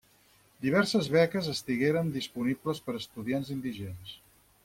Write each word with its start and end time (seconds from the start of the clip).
Diverses 0.65 1.09
beques 1.15 1.49
estigueren 1.51 2.09
disponibles 2.17 2.83
per 2.87 2.97
a 2.97 3.01
estudiants 3.03 3.55
indigents. 3.59 4.19